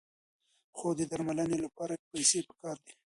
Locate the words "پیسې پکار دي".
2.11-2.93